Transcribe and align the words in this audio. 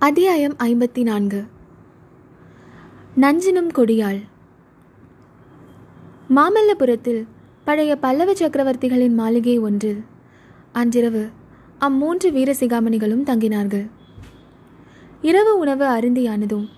அத்தியாயம் 0.00 0.56
ஐம்பத்தி 0.58 1.02
நான்கு 1.02 1.44
நஞ்சினும் 3.16 3.70
கொடியாள். 3.74 4.20
மாமல்லபுரத்தில் 6.36 7.26
பழைய 7.64 7.96
பல்லவ 7.96 8.32
சக்கரவர்த்திகளின் 8.32 9.12
மாளிகை 9.12 9.58
ஒன்றில் 9.58 10.04
அன்றிரவு 10.72 11.28
அம்மூன்று 11.80 12.24
வீரசிகாமணிகளும் 12.24 13.26
தங்கினார்கள். 13.26 13.90
இரவு 15.22 15.58
உணவு 15.58 15.84
அருந்தியானதும் 15.84 16.68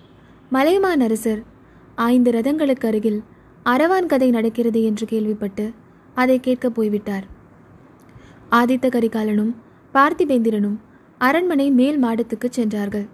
மலைமானரசர் 0.53 1.43
ஐந்து 1.95 2.31
ரதங்களுக்கு 2.31 2.87
அருகில் 2.87 3.23
அரவான் 3.65 4.07
கதை 4.07 4.31
நடக்கிறது 4.31 4.85
என்று 4.85 5.07
கேள்விப்பட்டு 5.07 5.73
அதை 6.15 6.41
கேட்கப் 6.41 6.75
போய்விட்டார். 6.75 7.25
ஆதித்த 8.51 8.89
கரிகாலனும் 8.89 9.55
பார்த்திபேந்திரனும் 9.95 10.77
அரண்மனை 11.27 11.67
மேல் 11.71 11.99
மாடத்துக்கு 12.05 12.49
சென்றார்கள். 12.51 13.07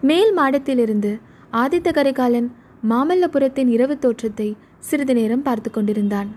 மேல் 0.00 0.32
மாடத்திலிருந்து 0.38 1.10
ஆதித்த 1.52 1.88
கரிகாலன் 1.92 2.48
மாமல்லபுரத்தின் 2.90 3.70
இரவு 3.76 3.94
தோற்றத்தை 3.98 4.48
சிறிது 4.78 5.14
நேரம் 5.14 5.42
பார்த்து 5.42 5.70
கொண்டிருந்தான். 5.70 6.30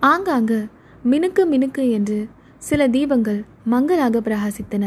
ஆங்காங்கு 0.00 0.60
மினுக்கு 1.04 1.42
மினுக்கு 1.52 1.84
என்று 1.90 2.18
சில 2.58 2.88
தீபங்கள் 2.88 3.40
மங்களாக 3.64 4.20
பிரகாசித்தன. 4.20 4.84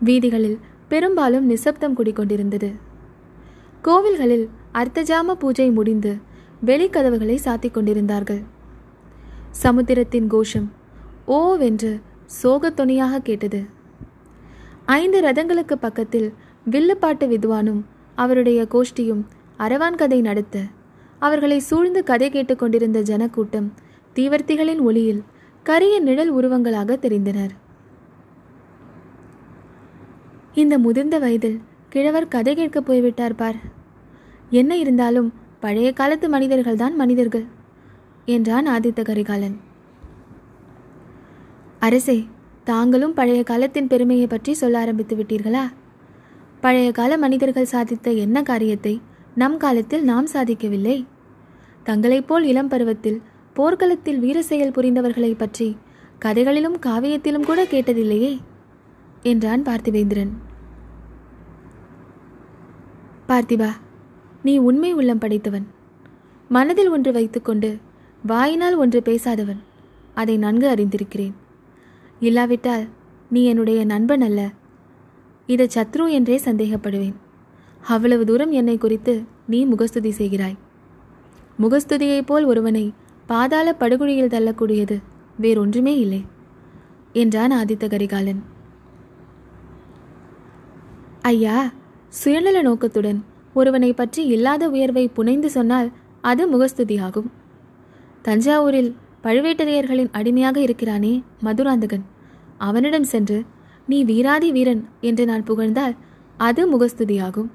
வீதிகளில் 0.00 0.58
பெரும்பாலும் 0.88 1.46
நிசப்தம் 1.46 1.96
குடிக்கொண்டிருந்தது 1.96 2.70
கோவில்களில் 3.84 4.46
அர்த்தஜாம 4.74 5.34
பூஜை 5.34 5.68
முடிந்து 5.70 6.12
வெளிக்கதவுகளை 6.66 7.36
சாத்திக் 7.44 7.74
கொண்டிருந்தார்கள். 7.74 8.42
சமுத்திரத்தின் 9.62 10.26
கோஷம் 10.26 10.68
ஓவென்று 11.38 11.92
சோகத்துணியாக 12.42 13.18
கேட்டது. 13.18 13.64
ஐந்து 14.86 15.20
ரதங்களுக்கு 15.20 15.72
பக்கத்தில் 15.72 16.32
வில்லுப்பாட்டு 16.70 17.26
வித்வானும் 17.26 17.80
அவருடைய 18.14 18.66
கோஷ்டியும் 18.70 19.22
அரவான் 19.58 19.94
கதை 19.94 20.20
நடத்த 20.20 20.58
அவர்களை 21.18 21.58
சூழ்ந்து 21.58 22.02
கதை 22.02 22.30
கேட்டுக்கொண்டிருந்த 22.30 23.00
ஜனக்கூட்டம் 23.00 23.72
தீவர்த்திகளின் 24.14 24.80
ஒளியில் 24.80 25.22
கரிய 25.62 26.00
நிழல் 26.00 26.34
உருவங்களாக 26.34 26.96
தெரிந்தனர். 26.96 27.50
இந்த 30.54 30.78
முதிர்ந்த 30.78 31.18
வயதில் 31.18 31.58
கிழவர் 31.88 32.28
கதை 32.28 32.54
கேட்க 32.54 32.80
போய்விட்டார் 32.80 33.34
பார். 33.34 33.58
என்ன 34.50 34.76
இருந்தாலும் 34.76 35.32
பழைய 35.60 35.92
காலத்து 35.92 36.28
மனிதர்கள்தான் 36.28 36.94
மனிதர்கள் 36.94 37.44
என்றான் 38.24 38.68
ஆதித்த 38.68 39.02
கரிகாலன். 39.02 39.56
அரசே 41.80 42.16
தாங்களும் 42.64 43.14
பழைய 43.14 43.42
காலத்தின் 43.42 43.86
பெருமையை 43.86 44.26
பற்றி 44.26 44.52
சொல்ல 44.54 44.78
ஆரம்பித்து 44.78 45.16
விட்டீர்களா? 45.16 45.62
பழைய 46.60 46.92
கால 46.92 47.18
மனிதர்கள் 47.18 47.70
சாதித்த 47.72 48.16
என்ன 48.16 48.42
காரியத்தை 48.42 49.00
நம் 49.34 49.56
காலத்தில் 49.56 50.04
நாம் 50.04 50.28
சாதிக்கவில்லை? 50.32 51.06
தங்களைப் 51.84 52.28
போல் 52.28 52.44
இளம் 52.44 52.68
பருவத்தில் 52.68 53.18
போர்க்களத்தில் 53.54 54.18
வீர 54.18 54.42
செயல் 54.42 54.70
புரிந்தவர்களை 54.70 55.32
பற்றி 55.36 55.76
கதைகளிலும் 56.18 56.78
காவியத்திலும் 56.86 57.46
கூட 57.46 57.60
கேட்டதில்லையே 57.64 58.32
என்றான் 59.22 59.62
பார்த்திவேந்திரன். 59.62 60.32
பார்த்திபா 63.28 63.70
நீ 64.42 64.58
உண்மை 64.58 64.92
உள்ளம் 64.92 65.18
படைத்தவன். 65.18 65.66
மனதில் 66.48 66.88
ஒன்று 66.88 67.12
வைத்துக்கொண்டு 67.12 67.78
வாயினால் 68.22 68.74
ஒன்று 68.74 69.00
பேசாதவன். 69.04 69.60
அதை 70.14 70.36
நன்கு 70.36 70.68
அறிந்திருக்கிறேன். 70.68 71.36
இல்லாவிட்டால் 72.20 72.84
நீ 73.30 73.44
என்னுடைய 73.44 73.84
நண்பன் 73.84 74.20
அல்ல. 74.20 74.40
இதை 75.46 75.66
சத்ரு 75.74 76.04
என்றே 76.10 76.36
சந்தேகப்படுவேன். 76.44 77.16
அவ்வளவு 77.86 78.24
தூரம் 78.24 78.52
என்னை 78.52 78.78
குறித்து 78.78 79.14
நீ 79.46 79.64
முகஸ்துதி 79.64 80.10
செய்கிறாய். 80.10 80.56
முகஸ்துதியைப் 81.58 82.26
போல் 82.26 82.44
ஒருவனை 82.44 82.84
பாதாள 83.26 83.72
படுகொழியில் 83.72 84.32
தள்ளக்கூடியது 84.34 84.96
வேறொன்றுமே 85.40 85.94
இல்லை 85.98 86.22
என்றான் 87.12 87.52
ஆதித்த 87.52 87.84
கரிகாலன். 87.88 88.40
ஐயா 91.22 91.56
சுயநல 92.08 92.58
நோக்கத்துடன் 92.62 93.18
ஒருவனை 93.54 93.92
பற்றி 93.92 94.22
இல்லாத 94.26 94.62
உயர்வை 94.68 95.04
புனைந்து 95.08 95.50
சொன்னால் 95.50 95.88
அது 96.20 96.42
முகஸ்துதியாகும் 96.52 97.28
தஞ்சாவூரில் 98.22 98.90
பழுவேட்டரையர்களின் 99.24 100.12
அடிமையாக 100.18 100.58
இருக்கிறானே 100.60 101.12
மதுராந்தகன். 101.42 102.04
அவனிடம் 102.58 103.08
சென்று 103.12 103.38
நீ 103.86 103.98
வீராதி 104.04 104.48
வீரன் 104.52 104.82
என்று 105.00 105.24
நான் 105.24 105.44
புகழ்ந்தால் 105.44 105.94
அது 106.38 106.62
முகஸ்துதியாகும். 106.72 107.50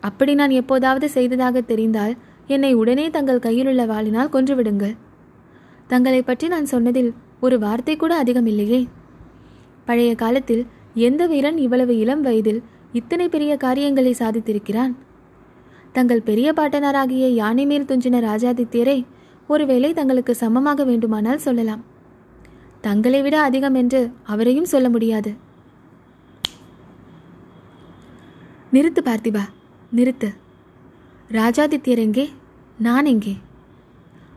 அப்படி 0.00 0.32
நான் 0.34 0.54
எப்போதாவது 0.60 1.06
செய்ததாக 1.08 1.60
தெரிந்தால் 1.60 2.14
என்னை 2.46 2.72
உடனே 2.74 3.06
தங்கள் 3.10 3.44
கையிலுள்ள 3.46 3.82
வாளினால் 3.86 4.32
கொன்றுவிடுங்கள். 4.32 4.94
தங்களை 5.86 6.20
பற்றி 6.22 6.46
நான் 6.48 6.70
சொன்னதில் 6.72 7.10
ஒரு 7.40 7.56
வார்த்தை 7.58 7.94
கூட 7.96 8.12
அதிகம் 8.16 8.46
இல்லையே 8.46 8.80
பழைய 9.84 10.12
காலத்தில் 10.14 10.62
எந்த 11.06 11.22
வீரன் 11.26 11.58
இவ்வளவு 11.58 11.94
இளம் 11.98 12.22
வயதில் 12.22 12.60
இத்தனை 12.92 13.26
பெரிய 13.28 13.52
காரியங்களை 13.56 14.12
சாதித்திருக்கிறான்? 14.18 14.92
தங்கள் 15.92 16.26
பெரிய 16.28 16.48
பாட்டனாராகிய 16.52 17.26
யானை 17.34 17.64
மேல் 17.66 17.88
துஞ்சின 17.90 18.20
ராஜாதித்யரை 18.20 18.98
ஒருவேளை 19.48 19.92
தங்களுக்கு 19.92 20.34
சமமாக 20.34 20.84
வேண்டுமானால் 20.84 21.38
சொல்லலாம். 21.38 21.82
தங்களை 22.80 23.22
விட 23.22 23.40
அதிகம் 23.40 23.74
என்று 23.74 24.10
அவரையும் 24.22 24.64
சொல்ல 24.64 24.88
முடியாது. 24.88 25.34
நிறுத்து 28.72 29.00
பார்த்திபா 29.04 29.42
நிறுத்து. 29.96 30.28
ராஜாதித்யர் 31.30 31.98
எங்கே? 31.98 32.30
நான் 32.78 33.04
எங்கே? 33.04 33.34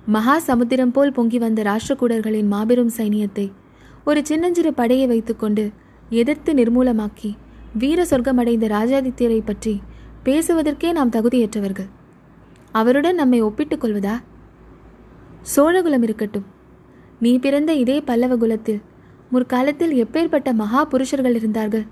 மகா 0.05 0.39
சமுத்திரம் 0.39 0.91
போல் 0.91 1.11
பொங்கி 1.11 1.37
வந்த 1.37 1.63
ராஷ்டிரகூடர்களின் 1.63 2.47
மாபெரும் 2.47 2.91
சைனியத்தை 2.97 3.51
ஒரு 4.05 4.25
சின்னஞ்சிறு 4.25 4.73
படையை 4.73 5.07
வைத்துக்கொண்டு 5.07 5.71
எதிர்த்து 6.09 6.53
நிர்மூலமாக்கி 6.53 7.31
வீர 7.73 8.03
சொர்க்கமடைந்த 8.03 8.67
ராஜாதித்யரை 8.67 9.39
பற்றி 9.45 9.81
பேசுவதற்கே 10.25 10.91
நாம் 10.91 11.09
தகுதியற்றவர்கள். 11.09 11.89
அவருடன் 12.71 13.15
நம்மை 13.15 13.41
ஒப்பிட்டுக் 13.41 13.83
கொள்வதா? 13.83 14.15
சோழகுலம் 15.55 16.03
இருக்கட்டும். 16.03 16.45
நீ 17.19 17.39
பிறந்த 17.39 17.73
இதே 17.73 18.01
பல்லவ 18.01 18.37
குலத்தில் 18.37 18.81
முற்காலத்தில் 19.29 19.93
எப்பேற்பட்ட 20.03 20.53
மகா 20.53 20.85
புருஷர்கள் 20.85 21.35
இருந்தார்கள்? 21.35 21.85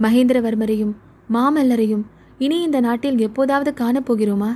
மகேந்திரவர்மரையும் 0.00 0.94
மாமல்லரையும் 1.32 2.04
இனி 2.38 2.62
இந்த 2.62 2.80
நாட்டில் 2.80 3.18
எப்போதாவது 3.18 3.70
காணப்போகிறோமா? 3.82 4.50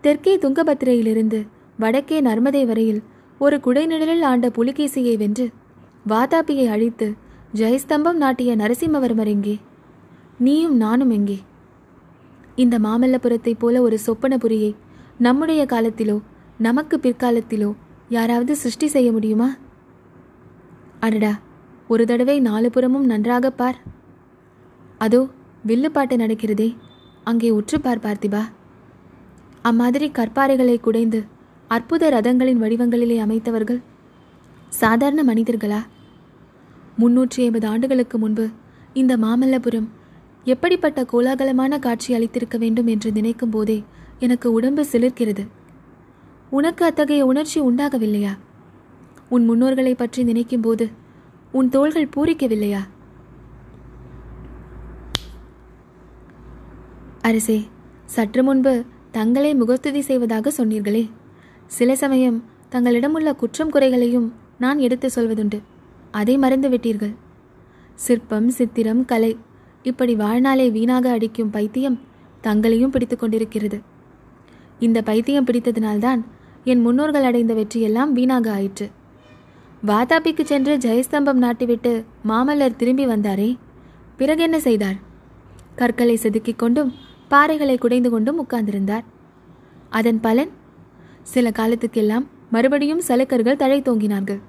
தெற்கே 0.00 0.36
துங்கபத்திரையிலிருந்து 0.36 1.46
வடக்கே 1.78 2.20
நர்மதை 2.20 2.66
வரையில் 2.66 3.02
ஒரு 3.38 3.56
குடைநிழலில் 3.56 4.22
ஆண்ட 4.22 4.48
புலிகேசியை 4.48 5.16
வென்று 5.16 5.46
வாதாபியை 6.08 6.66
அழித்து 6.68 7.14
ஜெயஸ்தம்பம் 7.54 8.20
நாட்டிய 8.22 8.56
நரசிம்மவர்மர் 8.56 9.26
எங்கே? 9.26 9.56
நீயும் 10.38 10.76
நானும் 10.76 11.10
எங்கே? 11.10 11.38
இந்த 12.56 12.78
மாமல்லபுரத்தைப் 12.78 13.58
போல 13.58 13.82
ஒரு 13.82 13.98
சொப்பனபுரியை 14.06 14.74
நம்முடைய 15.18 15.66
காலத்திலோ 15.70 16.20
நமக்கு 16.66 16.96
பிற்காலத்திலோ 17.02 17.74
யாராவது 18.08 18.56
சிருஷ்டி 18.56 18.86
செய்ய 18.86 19.12
முடியுமா? 19.12 19.56
அடடா 21.00 21.38
ஒரு 21.88 22.04
தடவை 22.06 22.40
நாலு 22.40 22.70
புறமும் 22.70 23.04
நன்றாக 23.04 23.50
பார். 23.50 23.78
அதோ 24.98 25.20
வில்லுப்பாட்டு 25.66 26.16
நடக்கிறதே. 26.16 26.76
அங்கே 27.24 27.50
உற்றுப்பார் 27.50 28.04
பார்த்திபா. 28.06 28.42
அம்மாதிரி 29.62 30.08
கற்பாறைகளை 30.08 30.80
குடைந்து 30.80 31.20
அற்புத 31.68 32.10
ரதங்களின் 32.10 32.62
வடிவங்களிலே 32.64 33.18
அமைத்தவர்கள் 33.26 33.80
சாதாரண 34.68 35.22
மனிதர்களா? 35.24 35.80
முன்னூற்றி 36.98 37.40
ஐம்பது 37.46 37.66
ஆண்டுகளுக்கு 37.66 38.18
முன்பு 38.18 38.48
இந்த 38.94 39.16
மாமல்லபுரம் 39.16 39.88
எப்படிப்பட்ட 40.44 41.06
கோலாகலமான 41.12 41.78
காட்சி 41.78 42.10
அளித்திருக்க 42.14 42.58
வேண்டும் 42.58 42.86
என்று 42.86 43.12
நினைக்கும் 43.12 43.50
போதே 43.50 43.84
எனக்கு 44.18 44.52
உடம்பு 44.52 44.86
சிலிர்க்கிறது. 44.92 45.46
உனக்கு 46.50 46.84
அத்தகைய 46.84 47.26
உணர்ச்சி 47.26 47.60
உண்டாகவில்லையா? 47.60 48.38
உன் 49.28 49.50
முன்னோர்களை 49.50 49.94
பற்றி 49.94 50.24
நினைக்கும்போது 50.24 50.92
உன் 51.52 51.68
தோள்கள் 51.68 52.08
பூரிக்கவில்லையா? 52.16 52.78
அரசே 57.22 57.66
சற்று 58.04 58.42
முன்பு 58.42 58.84
தங்களை 59.10 59.54
முகஸ்துதி 59.54 60.00
செய்வதாக 60.00 60.52
சொன்னீர்களே. 60.56 61.10
சில 61.66 61.96
சமயம் 61.96 62.44
தங்களிடமுள்ள 62.70 63.32
குற்றம் 63.36 63.70
குறைகளையும் 63.70 64.32
நான் 64.58 64.78
எடுத்து 64.78 65.08
சொல்வதுண்டு. 65.14 65.60
அதை 66.10 66.38
மறந்து 66.38 66.68
விட்டீர்கள் 66.68 67.14
சிற்பம் 67.94 68.48
சித்திரம் 68.48 69.04
கலை 69.04 69.36
இப்படி 69.82 70.14
வாழ்நாளை 70.14 70.70
வீணாக 70.70 71.10
அடிக்கும் 71.10 71.50
பைத்தியம் 71.50 72.00
தங்களையும் 72.40 72.90
பிடித்து 72.90 73.16
கொண்டிருக்கிறது. 73.16 73.80
இந்த 74.78 75.02
பைத்தியம் 75.02 75.44
பிடித்ததினால்தான் 75.44 76.20
என் 76.64 76.80
முன்னோர்கள் 76.80 77.24
அடைந்த 77.24 77.54
வெற்றியெல்லாம் 77.54 78.12
வீணாக 78.12 78.52
ஆயிற்று. 78.52 78.90
வாதாபிக்கு 79.86 80.44
சென்று 80.44 80.76
ஜெயஸ்தம்பம் 80.76 81.42
நாட்டிவிட்டு 81.42 82.04
மாமல்லர் 82.28 82.76
திரும்பி 82.76 83.06
வந்தாரே. 83.06 83.56
பிறகு 84.16 84.42
என்ன 84.42 84.60
செய்தார்? 84.60 84.94
கற்களை 85.74 86.18
செதுக்கிக் 86.22 86.56
கொண்டும் 86.56 86.94
பாறைகளை 87.30 87.78
குடைந்து 87.78 88.10
கொண்டும் 88.10 88.46
உட்கார்ந்திருந்தார். 88.46 89.04
அதன் 89.90 90.20
பலன்? 90.20 90.50
சில 91.22 91.50
காலத்துக்கெல்லாம் 91.50 92.26
மறுபடியும் 92.50 93.00
சலுக்கர்கள் 93.08 93.56
தழை 93.56 93.82
தோங்கினார்கள். 93.82 94.40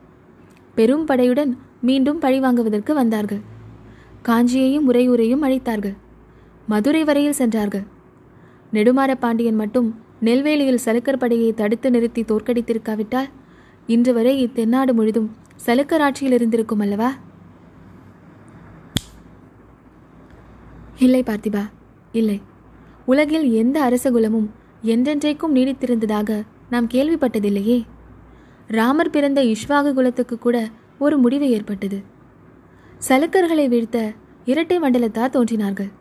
பெரும் 0.75 1.07
படையுடன் 1.07 1.57
மீண்டும் 1.81 2.21
பழிவாங்குவதற்கு 2.21 2.93
வந்தார்கள். 2.93 3.39
காஞ்சியையும் 4.21 4.93
உறையூரையும் 4.93 5.41
அழைத்தார்கள். 5.41 5.95
மதுரை 6.67 7.03
வரையில் 7.03 7.33
சென்றார்கள். 7.33 7.83
நெடுமாற 8.73 9.15
பாண்டியன் 9.15 9.55
மட்டும் 9.55 9.99
நெல்வேலியில் 10.19 10.83
சலுக்கர் 10.85 11.17
படையை 11.17 11.53
தடுத்து 11.53 11.91
நிறுத்தி 11.91 12.21
தோற்கடித்திருக்காவிட்டால் 12.21 13.29
இன்று 13.87 14.13
வரை 14.13 14.33
இத்தென்னாடு 14.45 14.93
முழுதும் 14.93 15.31
சலுக்கர் 15.65 15.99
ஆட்சியில் 15.99 16.31
இருந்திருக்கும் 16.31 16.79
அல்லவா? 16.79 17.13
இல்லை 20.97 21.23
பார்த்திபா 21.23 21.63
இல்லை. 22.11 22.41
உலகில் 23.05 23.51
எந்த 23.51 23.81
அரச 23.81 24.11
குலமும் 24.11 24.49
என்றென்றைக்கும் 24.83 25.55
நீடித்திருந்ததாக 25.55 26.45
நாம் 26.69 26.87
கேள்விப்பட்டதில்லையே. 26.87 27.85
ராமர் 28.67 29.09
பிறந்த 29.09 29.43
இஷ்வாகு 29.43 29.93
குலத்துக்கு 29.93 30.37
கூட 30.37 30.67
ஒரு 30.99 31.17
முடிவு 31.17 31.49
ஏற்பட்டது. 31.49 32.03
சலுக்கர்களை 33.07 33.67
வீழ்த்த 33.67 34.11
இரட்டை 34.45 34.79
மண்டலத்தார் 34.79 35.29
தோன்றினார்கள். 35.29 35.91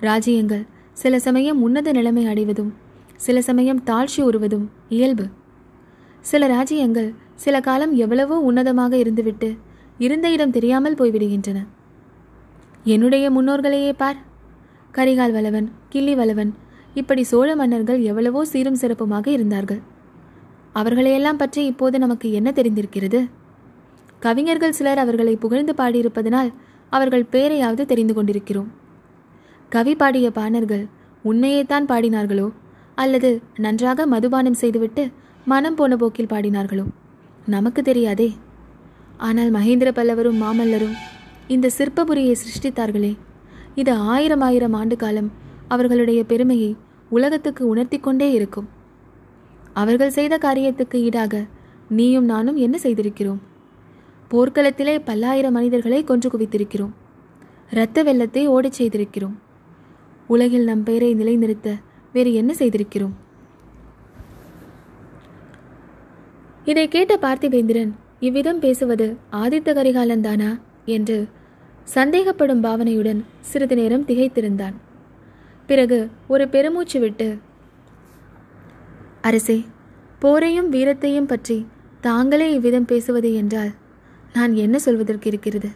ராஜ்யங்கள் 0.00 0.64
சில 0.92 1.18
சமயம் 1.18 1.62
உன்னத 1.62 1.92
நிலைமை 1.92 2.26
அடைவதும் 2.26 2.72
சில 3.16 3.42
சமயம் 3.42 3.82
தாழ்ச்சி 3.86 4.20
உறுவதும் 4.22 4.66
இயல்பு. 4.88 5.26
சில 6.20 6.46
ராஜ்யங்கள் 6.46 7.14
சில 7.34 7.60
காலம் 7.60 7.94
எவ்வளவோ 7.94 8.36
உன்னதமாக 8.50 8.92
இருந்துவிட்டு 9.04 9.58
இருந்த 9.98 10.30
இடம் 10.30 10.50
தெரியாமல் 10.50 10.94
போய்விடுகின்றன. 10.94 11.58
என்னுடைய 12.84 13.30
முன்னோர்களையே 13.30 13.92
பார். 13.96 14.16
கரிகால் 14.94 15.32
வளவன் 15.32 15.72
கிள்ளி 15.88 16.14
வளவன் 16.14 16.54
இப்படி 16.94 17.22
சோழ 17.22 17.56
மன்னர்கள் 17.56 18.00
எவ்வளவோ 18.02 18.44
சீரும் 18.44 18.80
சிறப்புமாக 18.80 19.26
இருந்தார்கள். 19.26 19.80
அவர்களையெல்லாம் 20.72 21.36
பற்றி 21.36 21.66
இப்போது 21.66 21.98
நமக்கு 21.98 22.32
என்ன 22.32 22.50
தெரிந்திருக்கிறது? 22.50 23.28
கவிஞர்கள் 24.18 24.72
சிலர் 24.72 24.98
அவர்களை 24.98 25.36
புகழ்ந்து 25.36 25.72
பாடியிருப்பதனால் 25.72 26.52
அவர்கள் 26.90 27.30
பேரையாவது 27.32 27.84
தெரிந்து 27.84 28.14
கொண்டிருக்கிறோம். 28.14 28.70
கவி 29.68 29.94
பாடிய 29.94 30.30
பாணர்கள் 30.30 30.84
உண்மையைத்தான் 31.22 31.88
பாடினார்களோ? 31.88 32.50
அல்லது 32.94 33.42
நன்றாக 33.56 34.06
மதுபானம் 34.06 34.52
செய்துவிட்டு 34.52 35.10
மனம் 35.44 35.74
போன 35.74 35.96
போக்கில் 35.96 36.26
பாடினார்களோ? 36.26 36.84
நமக்கு 37.46 37.82
தெரியாதே. 37.82 38.32
ஆனால் 39.16 39.52
மகேந்திர 39.52 39.90
பல்லவரும் 39.92 40.42
மாமல்லரும் 40.42 40.94
இந்த 41.48 41.68
சிற்பபுரியை 41.68 42.36
சிருஷ்டித்தார்களே. 42.36 43.16
இது 43.74 43.92
ஆயிரம் 43.92 44.40
ஆயிரம் 44.40 44.72
ஆண்டு 44.72 44.96
காலம் 44.96 45.32
அவர்களுடைய 45.68 46.24
பெருமையை 46.24 46.76
உலகத்துக்கு 47.10 47.66
உணர்த்தி 47.66 47.98
கொண்டே 47.98 48.32
இருக்கும். 48.32 48.68
அவர்கள் 49.72 50.10
செய்த 50.10 50.38
காரியத்துக்கு 50.38 50.94
ஈடாக 50.94 51.44
நீயும் 51.88 52.24
நானும் 52.24 52.56
என்ன 52.56 52.78
செய்திருக்கிறோம்? 52.82 53.38
போர்க்களத்திலே 54.30 55.00
பல்லாயிரம் 55.04 55.52
மனிதர்களை 55.52 56.04
கொன்று 56.04 56.38
குவித்திருக்கிறோம். 56.38 56.90
இரத்த 57.70 58.02
வெள்ளத்தை 58.02 58.48
ஓடச் 58.48 58.82
செய்திருக்கிறோம். 58.82 59.34
உலகில் 60.26 60.64
நம் 60.64 60.82
பெயரை 60.82 61.14
நிலைநிறுத்த 61.14 61.76
வேறு 62.14 62.32
என்ன 62.40 62.52
செய்திருக்கிறோம்? 62.58 63.14
இதை 66.70 66.84
கேட்ட 66.88 67.14
பார்த்திவேந்திரன் 67.24 67.92
இவ்விதம் 68.26 68.60
பேசுவது 68.64 69.06
ஆதித்த 69.42 69.72
கரிகாலன் 69.78 70.24
தானா 70.26 70.50
என்று 70.96 71.18
சந்தேகப்படும் 71.96 72.62
பாவனையுடன் 72.66 73.20
சிறிது 73.50 73.76
நேரம் 73.80 74.06
திகைத்திருந்தான். 74.08 74.76
பிறகு 75.66 75.98
ஒரு 76.28 76.44
பெருமூச்சு 76.54 76.98
விட்டு 77.00 77.28
அரசே 79.28 79.58
போரையும் 80.22 80.70
வீரத்தையும் 80.74 81.30
பற்றி 81.32 81.58
தாங்களே 82.00 82.48
இவ்விதம் 82.54 82.90
பேசுவது 82.92 83.30
என்றால் 83.34 83.72
நான் 84.36 84.52
என்ன 84.64 84.76
சொல்வதற்கு 84.78 85.26
இருக்கிறது? 85.32 85.68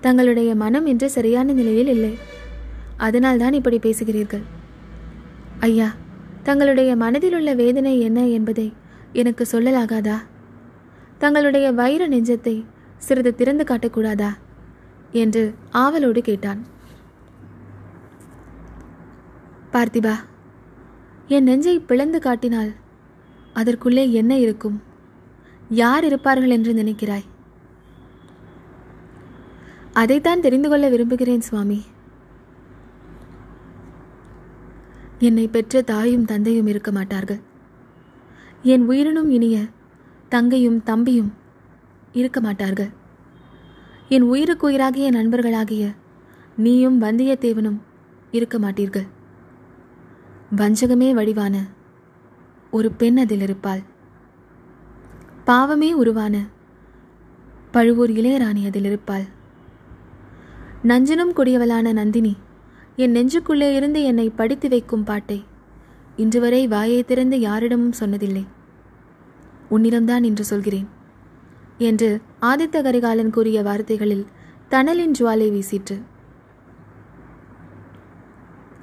தங்களுடைய 0.00 0.50
மனம் 0.54 0.86
இன்று 0.86 1.08
சரியான 1.10 1.52
நிலையில் 1.52 1.90
இல்லை. 1.94 2.12
அதனால்தான் 3.06 3.52
இப்படி 3.52 3.78
பேசுகிறீர்கள். 3.78 4.44
ஐயா 5.60 5.92
தங்களுடைய 6.42 6.96
மனதில் 6.96 7.34
உள்ள 7.34 7.54
வேதனை 7.54 8.00
என்ன 8.00 8.26
என்பதை 8.28 8.72
எனக்கு 9.12 9.46
சொல்லலாகாதா? 9.52 10.16
தங்களுடைய 11.18 11.72
வைர 11.72 12.08
நெஞ்சத்தை 12.08 12.64
சிறிது 12.98 13.34
திறந்து 13.34 13.64
காட்டக்கூடாதா? 13.64 14.30
என்று 15.12 15.54
ஆவலோடு 15.70 16.20
கேட்டான். 16.20 16.66
பார்த்திபா 19.72 20.14
என் 21.26 21.42
நெஞ்சை 21.42 21.80
பிளந்து 21.80 22.20
காட்டினால் 22.20 22.72
அதற்குள்ளே 23.52 24.12
என்ன 24.12 24.38
இருக்கும்? 24.38 24.82
யார் 25.68 26.04
இருப்பார்கள் 26.04 26.50
என்று 26.50 26.72
நினைக்கிறாய்? 26.72 27.26
அதைத்தான் 29.92 30.40
தெரிந்து 30.40 30.68
கொள்ள 30.68 30.88
விரும்புகிறேன் 30.88 31.40
சுவாமி. 31.40 31.84
என்னை 35.18 35.48
பெற்ற 35.48 35.82
தாயும் 35.82 36.24
தந்தையும் 36.24 36.66
இருக்க 36.66 36.92
மாட்டார்கள். 36.92 37.40
என் 38.62 38.86
உயிரினும் 38.86 39.30
இனிய 39.30 39.64
தங்கையும் 40.28 40.82
தம்பியும் 40.82 41.32
இருக்க 42.12 42.40
மாட்டார்கள். 42.40 42.88
என் 44.08 44.22
உயிருக்கு 44.22 44.70
உயிராகிய 44.70 45.10
நண்பர்களாகிய 45.10 45.94
நீயும் 46.56 47.02
வந்தியத்தேவனும் 47.02 47.78
இருக்க 48.30 48.58
மாட்டீர்கள். 48.58 49.06
வஞ்சகமே 50.56 51.14
வடிவான 51.14 51.66
ஒரு 52.70 52.92
பெண் 52.92 53.16
அதில் 53.16 53.40
இருப்பாள். 53.40 53.80
பாவமே 55.44 55.92
உருவான 55.92 56.46
பழுவூர் 57.70 58.10
இளையராணி 58.10 58.66
அதில் 58.66 58.84
இருப்பாள். 58.84 59.24
நஞ்சனும் 60.82 61.32
கொடியவளான 61.36 61.92
நந்தினி 61.92 62.36
என் 63.00 63.12
நெஞ்சுக்குள்ளே 63.12 63.74
இருந்து 63.74 64.02
என்னை 64.02 64.30
படித்து 64.30 64.68
வைக்கும் 64.68 65.04
பாட்டை. 65.04 65.44
இன்று 66.16 66.40
வரை 66.40 66.66
வாயை 66.66 67.04
திறந்து 67.04 67.40
யாரிடமும் 67.40 67.92
சொன்னதில்லை. 68.00 68.46
உன்னிடம்தான் 69.70 70.22
என்று 70.22 70.44
சொல்கிறேன். 70.44 70.88
என்று 71.78 72.20
ஆதித்த 72.42 72.82
கரிகாலன் 72.82 73.30
கூறிய 73.30 73.62
வார்த்தைகளில் 73.62 74.26
தணலின் 74.70 75.14
ஜுவாலை 75.18 75.48
வீசிற்று. 75.50 76.02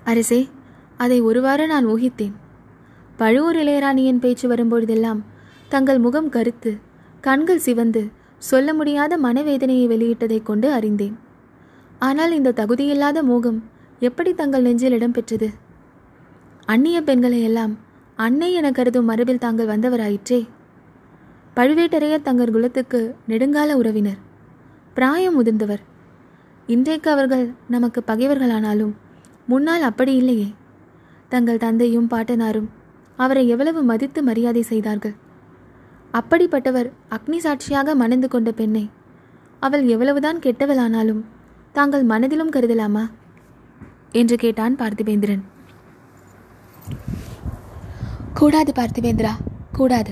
அரசே 0.04 0.48
அதை 0.98 1.22
ஒருவாறு 1.22 1.68
நான் 1.68 1.88
ஊகித்தேன். 1.88 2.34
பழுவூர் 3.18 3.56
இளையராணியின் 3.56 4.20
பேச்சு 4.20 4.48
வரும்பொழுதெல்லாம் 4.48 5.24
தங்கள் 5.70 6.00
முகம் 6.00 6.30
கருத்து 6.30 6.78
கண்கள் 7.22 7.60
சிவந்து 7.60 8.10
சொல்ல 8.38 8.74
முடியாத 8.74 9.18
மனவேதனையை 9.18 9.88
வெளியிட்டதைக் 9.88 10.44
கொண்டு 10.44 10.72
அறிந்தேன். 10.72 11.20
ஆனால் 12.00 12.32
இந்த 12.32 12.54
தகுதியில்லாத 12.56 13.24
மோகம் 13.24 13.74
எப்படி 14.00 14.34
தங்கள் 14.34 14.62
நெஞ்சில் 14.62 14.94
இடம்பெற்றது? 14.94 15.54
அந்நிய 16.66 17.02
பெண்களை 17.02 17.44
எல்லாம் 17.44 17.78
அன்னை 18.16 18.54
என 18.54 18.72
கருதும் 18.72 19.06
மரபில் 19.06 19.38
தாங்கள் 19.38 19.68
வந்தவராயிற்றே. 19.68 20.48
பழுவேட்டரையர் 21.56 22.22
தங்கள் 22.22 22.52
குலத்துக்கு 22.52 23.16
நெடுங்கால 23.28 23.72
உறவினர் 23.72 24.18
பிராயம் 24.94 25.44
முதிர்ந்தவர். 25.44 25.80
இன்றைக்கு 26.68 27.12
அவர்கள் 27.12 27.54
நமக்கு 27.68 28.04
பகைவர்களானாலும் 28.08 28.94
முன்னால் 29.46 29.82
அப்படி 29.82 30.16
இல்லையே. 30.16 30.54
தங்கள் 31.30 31.58
தந்தையும் 31.58 32.10
பாட்டனாரும் 32.10 32.70
அவரை 33.16 33.48
எவ்வளவு 33.48 33.84
மதித்து 33.84 34.24
மரியாதை 34.24 34.62
செய்தார்கள். 34.62 35.14
அப்படிப்பட்டவர் 36.14 36.92
அக்னி 37.10 37.38
சாட்சியாக 37.38 37.96
மணந்து 37.96 38.28
கொண்ட 38.28 38.52
பெண்ணை 38.52 38.90
அவள் 39.60 39.88
எவ்வளவுதான் 39.88 40.40
கெட்டவளானாலும் 40.40 41.22
தாங்கள் 41.74 42.04
மனதிலும் 42.04 42.52
கருதலாமா? 42.52 43.10
என்று 44.22 44.36
கேட்டான் 44.36 44.76
பார்த்திபேந்திரன். 44.76 45.44
கூடாது 48.34 48.72
பார்த்திபேந்திரா 48.72 49.34
கூடாது. 49.72 50.12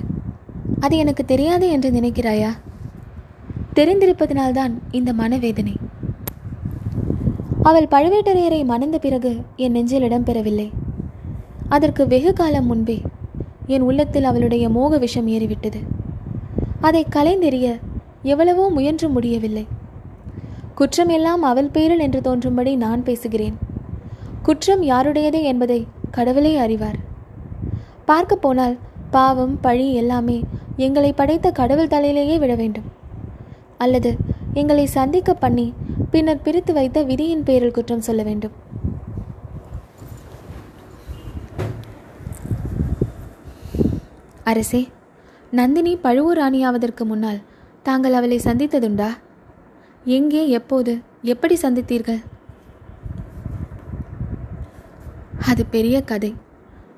அது 0.79 0.95
எனக்கு 0.97 1.23
தெரியாது 1.25 1.65
என்று 1.69 1.89
நினைக்கிறாயா? 1.91 2.51
தெரிந்திருப்பதனால்தான் 3.75 4.73
இந்த 4.91 5.13
மனவேதனை. 5.13 5.75
அவள் 7.63 7.91
பழுவேட்டரையரை 7.91 8.61
மணந்த 8.71 8.97
பிறகு 8.97 9.31
என் 9.55 9.71
நெஞ்சில் 9.71 10.05
இடம்பெறவில்லை 10.07 10.67
அதற்கு 11.69 12.03
வெகு 12.07 12.31
காலம் 12.33 12.65
முன்பே 12.65 12.97
என் 13.67 13.81
உள்ளத்தில் 13.81 14.29
அவளுடைய 14.29 14.65
மோக 14.69 14.97
விஷம் 14.97 15.27
ஏறிவிட்டது. 15.27 15.81
அதை 16.87 17.03
கலைந்தெறிய 17.15 17.67
எவ்வளவோ 18.31 18.65
முயன்று 18.69 19.07
முடியவில்லை. 19.09 19.65
குற்றமெல்லாம் 20.79 21.43
அவள் 21.51 21.73
பேரில் 21.75 22.03
என்று 22.05 22.21
தோன்றும்படி 22.21 22.73
நான் 22.85 23.03
பேசுகிறேன். 23.03 23.55
குற்றம் 24.45 24.81
யாருடையது 24.91 25.39
என்பதை 25.51 25.77
கடவுளே 26.15 26.51
அறிவார். 26.63 26.97
பார்க்க 28.09 28.35
போனால் 28.35 28.75
பாவம் 29.15 29.55
பழி 29.65 29.87
எல்லாமே 30.01 30.37
எங்களை 30.85 31.11
படைத்த 31.13 31.47
கடவுள் 31.59 31.91
தலையிலேயே 31.93 32.37
விட 32.39 32.53
வேண்டும். 32.61 32.87
அல்லது 33.77 34.11
எங்களை 34.53 34.85
சந்திக்க 34.97 35.33
பண்ணி 35.33 35.67
பின்னர் 36.11 36.43
பிரித்து 36.45 36.73
வைத்த 36.73 37.03
விதியின் 37.03 37.45
பேரில் 37.47 37.75
குற்றம் 37.77 38.05
சொல்ல 38.07 38.23
வேண்டும். 38.29 38.55
அரசே 44.51 44.83
நந்தினி 45.51 45.95
பழுவூர் 46.05 46.41
ராணியாவதற்கு 46.43 47.03
முன்னால் 47.11 47.41
தாங்கள் 47.87 48.17
அவளை 48.19 48.37
சந்தித்ததுண்டா? 48.43 49.09
எங்கே 50.17 50.43
எப்போது 50.59 50.93
எப்படி 51.33 51.55
சந்தித்தீர்கள்? 51.61 52.21
அது 55.49 55.65
பெரிய 55.65 56.03
கதை. 56.03 56.35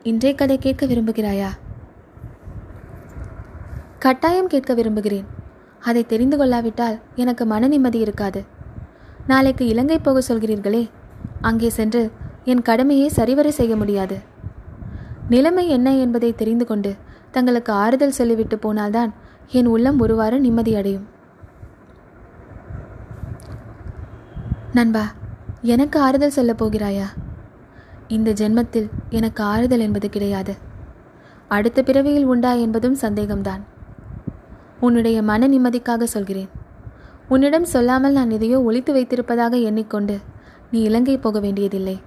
இன்றைய 0.04 0.38
கதை 0.38 0.58
கேட்க 0.58 0.86
விரும்புகிறாயா? 0.86 1.48
கட்டாயம் 4.00 4.48
கேட்க 4.48 4.74
விரும்புகிறேன். 4.74 5.25
அதை 5.80 6.06
தெரிந்து 6.06 6.38
கொள்ளாவிட்டால் 6.38 7.00
எனக்கு 7.16 7.46
மன 7.46 7.68
நிம்மதி 7.68 8.00
இருக்காது. 8.00 8.44
நாளைக்கு 9.28 9.68
இலங்கை 9.68 10.00
போக 10.00 10.22
சொல்கிறீர்களே. 10.28 10.90
அங்கே 11.42 11.70
சென்று 11.70 12.12
என் 12.44 12.62
கடமையை 12.62 13.08
சரிவர 13.08 13.52
செய்ய 13.52 13.75
முடியாது. 13.75 14.18
நிலைமை 15.30 15.70
என்ன 15.70 15.96
என்பதை 15.96 16.36
தெரிந்து 16.36 16.66
கொண்டு 16.66 16.96
தங்களுக்கு 17.32 17.74
ஆறுதல் 17.74 18.18
சொல்லிவிட்டு 18.20 18.58
போனால்தான் 18.60 19.14
என் 19.48 19.66
உள்ளம் 19.66 20.00
ஒருவாறு 20.00 20.42
நிம்மதியடையும் 20.42 21.06
நண்பா 24.74 25.04
எனக்கு 25.62 26.00
ஆறுதல் 26.00 26.38
சொல்லப் 26.38 26.64
போகிறாயா? 26.64 27.08
இந்த 28.08 28.32
ஜென்மத்தில் 28.32 28.90
எனக்கு 29.10 29.44
ஆறுதல் 29.44 29.80
என்பது 29.80 30.10
கிடையாது. 30.10 30.56
அடுத்த 31.48 31.84
பிறவியில் 31.84 32.26
உண்டா 32.26 32.54
என்பதும் 32.54 32.98
சந்தேகம்தான். 33.02 33.62
உன்னுடைய 34.80 35.22
மன 35.22 35.48
நிம்மதிக்காக 35.48 36.04
சொல்கிறேன். 36.04 36.50
உன்னிடம் 37.28 37.64
சொல்லாமல் 37.64 38.14
நான் 38.14 38.30
எதையோ 38.30 38.62
ஒழித்து 38.62 38.94
வைத்திருப்பதாக 38.94 39.62
எண்ணிக்கொண்டு 39.62 40.20
நீ 40.72 40.82
இலங்கை 40.82 41.18
போக 41.18 41.40
வேண்டியதில்லை. 41.40 42.02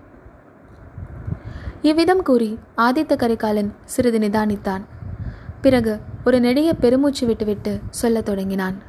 இவ்விதம் 1.82 2.22
கூறி 2.22 2.58
ஆதித்த 2.76 3.16
கரிகாலன் 3.16 3.74
சிறிது 3.84 4.18
நிதானித்தான். 4.18 4.82
பிறகு 5.60 6.00
ஒரு 6.24 6.40
நெடிய 6.40 6.74
பெருமூச்சு 6.74 7.26
விட்டுவிட்டு 7.26 7.80
சொல்லத் 7.90 8.24
தொடங்கினான். 8.24 8.87